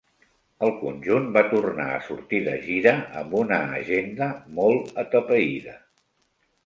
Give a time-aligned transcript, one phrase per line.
[0.67, 4.31] El conjunt va tornar a sortir de gira amb una agenda
[4.61, 5.77] molt atapeïda.